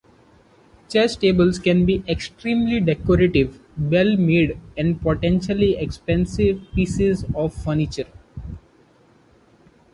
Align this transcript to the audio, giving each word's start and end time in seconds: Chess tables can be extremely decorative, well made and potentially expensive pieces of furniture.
Chess 0.89 1.15
tables 1.15 1.59
can 1.59 1.85
be 1.85 2.03
extremely 2.07 2.79
decorative, 2.79 3.59
well 3.77 4.17
made 4.17 4.59
and 4.75 4.99
potentially 4.99 5.75
expensive 5.77 6.59
pieces 6.73 7.23
of 7.35 7.53
furniture. 7.53 8.11